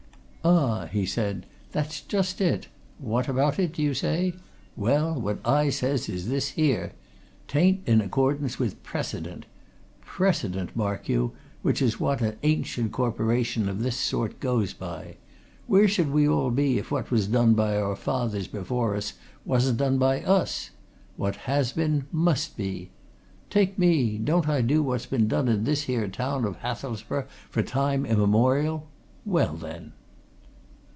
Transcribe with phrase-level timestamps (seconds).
[0.43, 1.45] "Ah!" he said.
[1.71, 2.67] "That's just it
[2.97, 4.33] what about it, do you say?
[4.75, 6.93] Well, what I say is this here
[7.47, 9.45] 'taint in accordance with precedent!
[10.01, 11.33] Precedent, mark you!
[11.61, 15.17] which is what a ancient Corporation of this sort goes by.
[15.67, 19.13] Where should we all be if what was done by our fathers before us
[19.45, 20.71] wasn't done by us?
[21.17, 22.89] What has been, must be!
[23.51, 27.61] Take me, don't I do what's been done in this here town of Hathelsborough for
[27.61, 28.87] time immemorial?
[29.23, 29.93] Well, then!"